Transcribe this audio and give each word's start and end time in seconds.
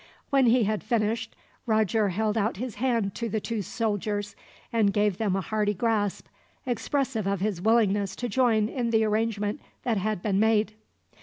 When 0.31 0.47
he 0.47 0.63
had 0.63 0.83
finished, 0.83 1.35
Roger 1.67 2.09
held 2.09 2.35
out 2.35 2.57
his 2.57 2.73
hand 2.81 3.13
to 3.13 3.29
the 3.29 3.39
two 3.39 3.61
soldiers, 3.61 4.35
and 4.73 4.91
gave 4.91 5.19
them 5.19 5.35
a 5.35 5.41
hearty 5.41 5.75
grasp, 5.75 6.25
expressive 6.65 7.27
of 7.27 7.39
his 7.39 7.61
willingness 7.61 8.15
to 8.15 8.27
join 8.27 8.67
in 8.67 8.89
the 8.89 9.03
arrangement 9.03 9.61
that 9.83 9.97
had 9.97 10.23
been 10.23 10.39
made. 10.39 10.73